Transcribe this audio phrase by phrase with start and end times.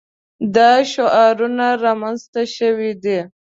[0.55, 3.19] دا شعارونه رامنځته شوي دي.